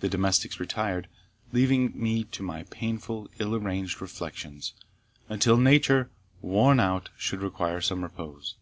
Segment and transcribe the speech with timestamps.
[0.00, 1.08] The domestics retired,
[1.54, 4.74] leaving me to my painful and ill arranged reflections,
[5.26, 6.10] until nature,
[6.42, 8.56] worn out, should require some repose.